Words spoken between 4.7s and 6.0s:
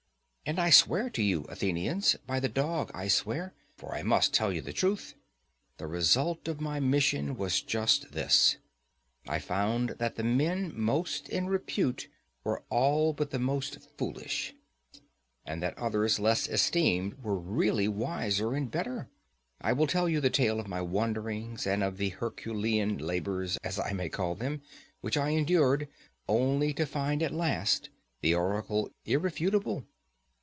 truth—the